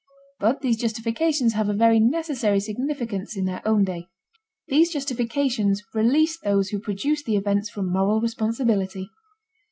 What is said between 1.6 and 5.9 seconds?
a very necessary significance in their own day. These justifications